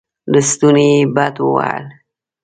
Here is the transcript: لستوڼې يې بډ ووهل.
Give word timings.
لستوڼې 0.31 0.85
يې 0.95 1.01
بډ 1.15 1.35
ووهل. 1.41 1.85